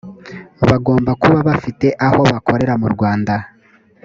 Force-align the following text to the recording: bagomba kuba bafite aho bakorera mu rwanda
bagomba 0.69 1.11
kuba 1.21 1.39
bafite 1.49 1.87
aho 2.07 2.21
bakorera 2.31 2.73
mu 2.81 2.87
rwanda 2.93 3.33